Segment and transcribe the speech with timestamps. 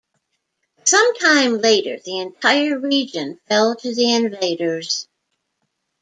[0.83, 5.07] Sometime later the entire region fell to the invaders.